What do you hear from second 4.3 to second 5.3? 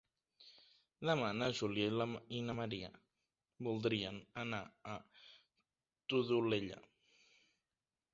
anar a la